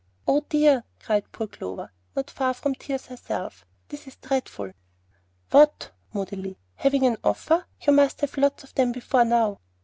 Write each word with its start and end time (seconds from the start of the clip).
"Oh, 0.27 0.43
dear," 0.49 0.83
cried 0.99 1.31
poor 1.31 1.45
Clover, 1.45 1.91
not 2.15 2.31
far 2.31 2.55
from 2.55 2.73
tears 2.73 3.05
herself; 3.05 3.67
"this 3.89 4.07
is 4.07 4.15
dreadful!" 4.15 4.71
"What?" 5.51 5.91
moodily. 6.11 6.57
"Having 6.77 7.05
an 7.05 7.17
offer? 7.23 7.67
You 7.85 7.93
must 7.93 8.21
have 8.21 8.33
had 8.33 8.41
lots 8.41 8.63
of 8.63 8.73
them 8.73 8.93
before 8.93 9.25
now." 9.25 9.59